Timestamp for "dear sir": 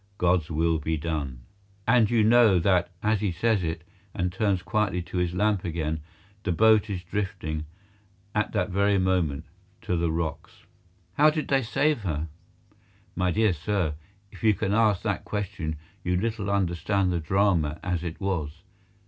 13.29-13.93